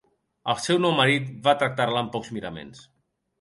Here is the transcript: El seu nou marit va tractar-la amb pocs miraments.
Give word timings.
El 0.53 0.55
seu 0.67 0.79
nou 0.85 0.95
marit 0.99 1.27
va 1.49 1.55
tractar-la 1.65 2.01
amb 2.03 2.13
pocs 2.17 2.33
miraments. 2.39 2.83